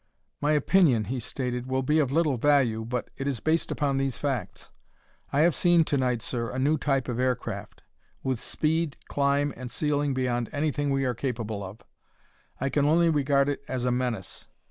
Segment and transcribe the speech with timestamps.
[0.41, 4.17] "My opinion," he stated, "will be of little value, but it is based upon these
[4.17, 4.71] facts.
[5.31, 7.83] I have seen to night, sir, a new type of aircraft,
[8.23, 11.81] with speed, climb and ceiling beyond anything we are capable of.
[12.59, 14.47] I can only regard it as a menace.